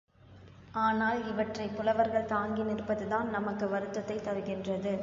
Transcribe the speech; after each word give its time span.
ஆனால் 0.75 1.25
இவற்றைப் 1.25 1.75
புலவர்கள் 1.75 2.25
தாங்கி 2.25 2.63
நிற்பதுதான் 2.63 3.29
நமக்கு 3.29 3.67
வருத்தத்தைத் 3.67 4.23
தருகின்றது. 4.23 4.93